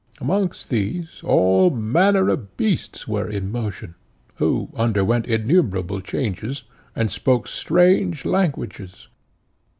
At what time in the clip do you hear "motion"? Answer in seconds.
3.51-3.93